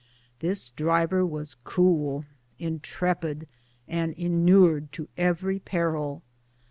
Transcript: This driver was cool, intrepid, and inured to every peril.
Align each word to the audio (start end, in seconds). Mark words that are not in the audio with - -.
This 0.39 0.71
driver 0.71 1.23
was 1.23 1.57
cool, 1.63 2.25
intrepid, 2.57 3.47
and 3.87 4.13
inured 4.13 4.91
to 4.93 5.07
every 5.15 5.59
peril. 5.59 6.23